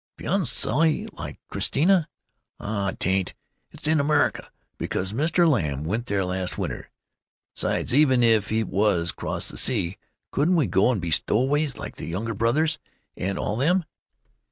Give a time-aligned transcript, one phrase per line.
[0.17, 2.07] ""Beyond the sea like Christiania?
[2.59, 3.35] Ah, 'tain't!
[3.69, 5.47] It's in America, because Mr.
[5.47, 6.89] Lamb went there last winter.
[7.53, 9.99] 'Sides, even if it was across the sea,
[10.31, 12.79] couldn't we go an' be stow'ways, like the Younger Brothers
[13.15, 13.85] and all them?